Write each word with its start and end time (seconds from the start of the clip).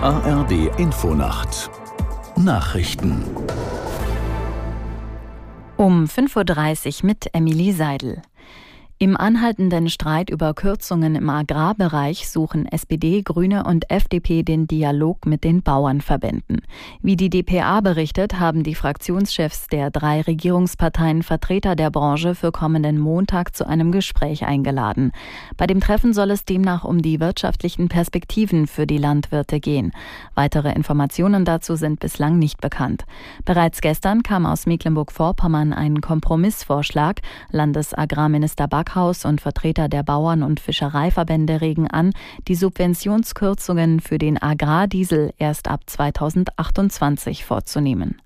ARD 0.00 0.52
Infonacht 0.78 1.70
Nachrichten 2.36 3.24
um 5.76 6.04
5.30 6.04 7.02
Uhr 7.02 7.06
mit 7.06 7.34
Emilie 7.34 7.74
Seidel. 7.74 8.22
Im 9.00 9.16
anhaltenden 9.16 9.88
Streit 9.88 10.28
über 10.28 10.54
Kürzungen 10.54 11.14
im 11.14 11.30
Agrarbereich 11.30 12.28
suchen 12.28 12.66
SPD, 12.66 13.22
Grüne 13.22 13.62
und 13.62 13.88
FDP 13.92 14.42
den 14.42 14.66
Dialog 14.66 15.24
mit 15.24 15.44
den 15.44 15.62
Bauernverbänden. 15.62 16.62
Wie 17.00 17.14
die 17.14 17.30
dpa 17.30 17.80
berichtet, 17.80 18.40
haben 18.40 18.64
die 18.64 18.74
Fraktionschefs 18.74 19.68
der 19.68 19.92
drei 19.92 20.22
Regierungsparteien 20.22 21.22
Vertreter 21.22 21.76
der 21.76 21.92
Branche 21.92 22.34
für 22.34 22.50
kommenden 22.50 22.98
Montag 22.98 23.54
zu 23.54 23.68
einem 23.68 23.92
Gespräch 23.92 24.44
eingeladen. 24.44 25.12
Bei 25.56 25.68
dem 25.68 25.78
Treffen 25.78 26.12
soll 26.12 26.32
es 26.32 26.44
demnach 26.44 26.82
um 26.82 27.00
die 27.00 27.20
wirtschaftlichen 27.20 27.88
Perspektiven 27.88 28.66
für 28.66 28.88
die 28.88 28.98
Landwirte 28.98 29.60
gehen. 29.60 29.92
Weitere 30.34 30.72
Informationen 30.72 31.44
dazu 31.44 31.76
sind 31.76 32.00
bislang 32.00 32.40
nicht 32.40 32.60
bekannt. 32.60 33.04
Bereits 33.44 33.80
gestern 33.80 34.24
kam 34.24 34.44
aus 34.44 34.66
Mecklenburg-Vorpommern 34.66 35.72
ein 35.72 36.00
Kompromissvorschlag. 36.00 37.20
Landesagrarminister 37.52 38.66
Back 38.66 38.87
Backhaus 38.88 39.26
und 39.26 39.42
Vertreter 39.42 39.88
der 39.88 40.02
Bauern- 40.02 40.42
und 40.42 40.60
Fischereiverbände 40.60 41.60
regen 41.60 41.88
an, 41.88 42.12
die 42.48 42.54
Subventionskürzungen 42.54 44.00
für 44.00 44.16
den 44.16 44.40
Agrardiesel 44.40 45.34
erst 45.36 45.68
ab 45.68 45.82
2028 45.84 47.44
vorzunehmen. 47.44 48.22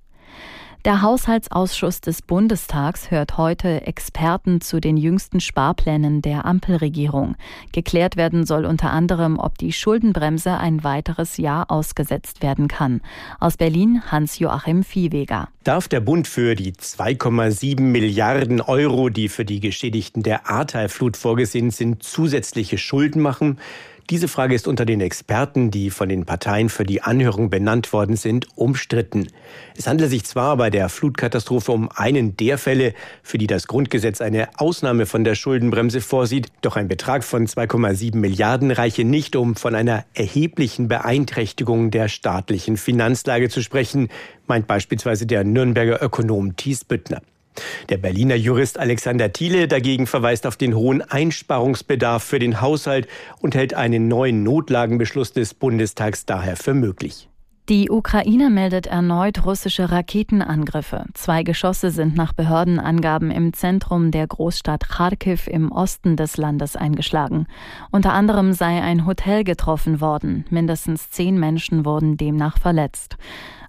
Der 0.85 1.01
Haushaltsausschuss 1.01 2.01
des 2.01 2.23
Bundestags 2.23 3.13
hört 3.13 3.39
heute 3.39 3.87
Experten 3.87 4.61
zu 4.61 4.81
den 4.81 4.97
jüngsten 4.97 5.39
Sparplänen 5.39 6.23
der 6.23 6.45
Ampelregierung. 6.45 7.37
Geklärt 7.71 8.17
werden 8.17 8.47
soll 8.47 8.65
unter 8.65 8.91
anderem, 8.91 9.39
ob 9.39 9.59
die 9.59 9.73
Schuldenbremse 9.73 10.59
ein 10.59 10.83
weiteres 10.83 11.37
Jahr 11.37 11.71
ausgesetzt 11.71 12.43
werden 12.43 12.67
kann. 12.67 13.01
Aus 13.39 13.57
Berlin 13.57 14.03
Hans-Joachim 14.11 14.83
Viehweger. 14.83 15.51
Darf 15.63 15.87
der 15.87 16.01
Bund 16.01 16.27
für 16.27 16.57
die 16.57 16.73
2,7 16.73 17.81
Milliarden 17.81 18.61
Euro, 18.61 19.09
die 19.09 19.29
für 19.29 19.45
die 19.45 19.61
Geschädigten 19.61 20.25
der 20.25 20.51
Ahrteilflut 20.51 21.17
vorgesehen 21.17 21.71
sind, 21.71 22.03
zusätzliche 22.03 22.77
Schulden 22.77 23.23
machen? 23.23 23.61
Diese 24.11 24.29
Frage 24.29 24.55
ist 24.55 24.67
unter 24.67 24.85
den 24.85 25.01
Experten, 25.01 25.71
die 25.71 25.91
von 25.91 26.09
den 26.09 26.27
Parteien 26.27 26.69
für 26.69 26.85
die 26.85 27.03
Anhörung 27.03 27.51
benannt 27.51 27.93
worden 27.93 28.17
sind, 28.17 28.47
umstritten. 28.57 29.29
Es 29.77 29.87
handelt 29.87 30.11
sich 30.11 30.25
zwar 30.25 30.57
bei 30.57 30.71
der 30.71 30.89
Flutkatastrophe 30.89 31.73
um 31.73 31.89
einen 31.95 32.37
der 32.37 32.59
Fälle, 32.59 32.95
für 33.23 33.39
die 33.39 33.47
das 33.47 33.67
Grundgesetz 33.69 34.21
eine 34.21 34.49
Ausnahme 34.59 35.07
von 35.07 35.25
der 35.25 35.35
Schuldenbremse 35.35 36.01
vorsieht, 36.01 36.49
doch 36.63 36.77
ein 36.77 36.89
Betrag 36.89 37.25
von 37.25 37.47
2,7 37.47 38.17
Milliarden 38.17 38.71
reiche 38.71 39.05
nicht, 39.05 39.37
um 39.37 39.55
von 39.55 39.75
einer 39.75 40.05
erheblichen 40.15 40.89
Beeinträchtigung 40.89 41.91
der 41.91 42.09
staatlichen 42.09 42.77
Finanzlage 42.77 43.49
zu 43.49 43.63
sprechen, 43.63 44.09
meint 44.47 44.67
beispielsweise 44.67 45.27
der 45.27 45.45
Nürnberger 45.45 46.03
Ökonom 46.03 46.57
Thies 46.57 46.85
Büttner. 46.85 47.23
Der 47.89 47.99
Berliner 47.99 48.35
Jurist 48.35 48.79
Alexander 48.79 49.33
Thiele 49.33 49.69
dagegen 49.69 50.07
verweist 50.07 50.47
auf 50.47 50.57
den 50.57 50.75
hohen 50.75 51.03
Einsparungsbedarf 51.03 52.23
für 52.23 52.39
den 52.39 52.61
Haushalt 52.61 53.09
und 53.41 53.55
hält 53.55 53.75
einen 53.75 54.09
neuen 54.09 54.43
Notlagenbeschluss 54.43 55.33
des 55.33 55.55
Bundestags 55.55 56.25
daher 56.27 56.57
für 56.57 56.75
möglich. 56.75 57.29
Die 57.69 57.91
Ukraine 57.91 58.51
meldet 58.51 58.89
erneut 58.89 59.47
russische 59.47 59.93
Raketenangriffe. 59.93 61.05
Zwei 61.15 61.45
Geschosse 61.45 61.93
sind 61.93 62.17
nach 62.17 62.33
Behördenangaben 62.33 63.31
im 63.31 63.53
Zentrum 63.53 64.11
der 64.11 64.27
Großstadt 64.27 64.89
Kharkiv 64.89 65.47
im 65.47 65.71
Osten 65.71 66.17
des 66.17 66.37
Landes 66.37 66.75
eingeschlagen. 66.75 67.47
Unter 67.93 68.15
anderem 68.15 68.53
sei 68.53 68.83
ein 68.83 69.07
Hotel 69.07 69.45
getroffen 69.45 70.01
worden. 70.01 70.45
Mindestens 70.51 71.11
zehn 71.11 71.39
Menschen 71.39 71.87
wurden 71.87 72.17
demnach 72.17 72.59
verletzt. 72.59 73.17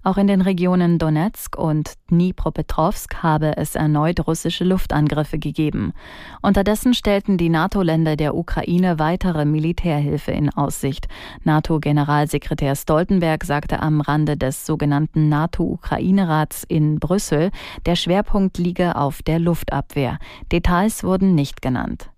Auch 0.04 0.18
in 0.18 0.28
den 0.28 0.42
Regionen 0.42 1.00
Donetsk 1.00 1.58
und 1.58 1.94
Dnipropetrovsk 2.12 3.24
habe 3.24 3.56
es 3.56 3.76
erneut 3.76 4.28
russische 4.28 4.66
Luftangriffe 4.66 5.40
gegeben. 5.40 5.94
Unterdessen 6.42 6.94
stellten 6.94 7.38
die 7.38 7.48
NATO-Länder 7.48 8.18
der 8.18 8.36
Ukraine 8.36 9.00
weitere 9.00 9.46
Militärhilfe 9.46 10.32
in 10.32 10.50
Aussicht. 10.50 11.08
NATO-Generalsekretär 11.46 12.76
Stoltenberg 12.76 13.46
sagte 13.46 13.82
am 13.82 14.02
Rande 14.02 14.36
des 14.36 14.66
sogenannten 14.66 15.30
NATO-Ukraine-Rats 15.30 16.66
in 16.68 17.00
Brüssel, 17.00 17.52
der 17.86 17.96
Schwerpunkt 17.96 18.58
liege 18.58 18.98
auf 18.98 19.24
der 19.24 19.40
Luftabwehr. 19.40 20.20
Details 20.52 21.06
wurden 21.06 21.34
nicht 21.34 21.62
genannt. 21.62 22.13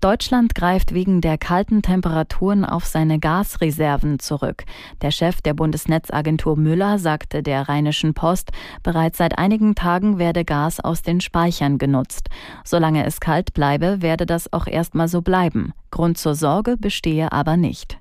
Deutschland 0.00 0.54
greift 0.54 0.94
wegen 0.94 1.20
der 1.20 1.38
kalten 1.38 1.82
Temperaturen 1.82 2.64
auf 2.64 2.84
seine 2.86 3.18
Gasreserven 3.18 4.18
zurück. 4.18 4.64
Der 5.02 5.10
Chef 5.10 5.42
der 5.42 5.54
Bundesnetzagentur 5.54 6.56
Müller 6.56 6.98
sagte 6.98 7.42
der 7.42 7.68
Rheinischen 7.68 8.14
Post, 8.14 8.52
bereits 8.82 9.18
seit 9.18 9.38
einigen 9.38 9.74
Tagen 9.74 10.18
werde 10.18 10.44
Gas 10.44 10.78
aus 10.78 11.02
den 11.02 11.20
Speichern 11.20 11.78
genutzt. 11.78 12.28
Solange 12.64 13.04
es 13.04 13.20
kalt 13.20 13.54
bleibe, 13.54 14.00
werde 14.00 14.24
das 14.24 14.52
auch 14.52 14.66
erstmal 14.66 15.08
so 15.08 15.20
bleiben. 15.20 15.72
Grund 15.90 16.18
zur 16.18 16.34
Sorge 16.34 16.76
bestehe 16.76 17.32
aber 17.32 17.56
nicht. 17.56 17.97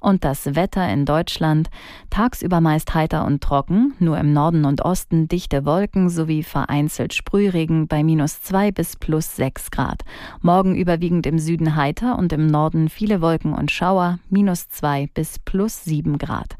Und 0.00 0.24
das 0.24 0.54
Wetter 0.54 0.90
in 0.90 1.04
Deutschland 1.04 1.68
tagsüber 2.08 2.62
meist 2.62 2.94
heiter 2.94 3.26
und 3.26 3.42
trocken, 3.42 3.92
nur 3.98 4.16
im 4.16 4.32
Norden 4.32 4.64
und 4.64 4.82
Osten 4.82 5.28
dichte 5.28 5.66
Wolken 5.66 6.08
sowie 6.08 6.42
vereinzelt 6.42 7.12
Sprühregen 7.12 7.86
bei 7.86 8.02
minus 8.02 8.40
zwei 8.40 8.72
bis 8.72 8.96
plus 8.96 9.36
sechs 9.36 9.70
Grad. 9.70 10.02
Morgen 10.40 10.74
überwiegend 10.74 11.26
im 11.26 11.38
Süden 11.38 11.76
heiter 11.76 12.18
und 12.18 12.32
im 12.32 12.46
Norden 12.46 12.88
viele 12.88 13.20
Wolken 13.20 13.52
und 13.52 13.70
Schauer, 13.70 14.18
minus 14.30 14.70
zwei 14.70 15.08
bis 15.12 15.38
plus 15.38 15.84
sieben 15.84 16.16
Grad. 16.16 16.56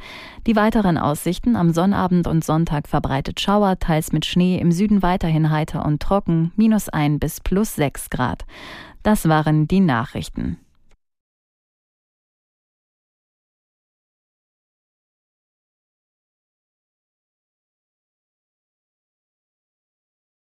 Die 0.46 0.54
weiteren 0.54 0.98
Aussichten 0.98 1.56
am 1.56 1.72
Sonnabend 1.72 2.26
und 2.26 2.44
Sonntag 2.44 2.88
verbreitet 2.88 3.40
Schauer, 3.40 3.78
teils 3.78 4.12
mit 4.12 4.26
Schnee, 4.26 4.58
im 4.58 4.70
Süden 4.70 5.02
weiterhin 5.02 5.50
heiter 5.50 5.86
und 5.86 6.02
trocken, 6.02 6.52
minus 6.56 6.90
ein 6.90 7.18
bis 7.18 7.40
plus 7.40 7.74
sechs 7.74 8.10
Grad. 8.10 8.44
Das 9.02 9.28
waren 9.30 9.66
die 9.66 9.80
Nachrichten. 9.80 10.58